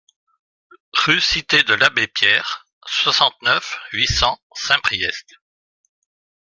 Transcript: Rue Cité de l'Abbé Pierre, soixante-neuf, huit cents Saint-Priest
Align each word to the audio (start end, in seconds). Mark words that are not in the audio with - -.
Rue 1.05 1.21
Cité 1.21 1.61
de 1.61 1.75
l'Abbé 1.75 2.07
Pierre, 2.07 2.65
soixante-neuf, 2.87 3.77
huit 3.91 4.07
cents 4.07 4.39
Saint-Priest 4.55 5.35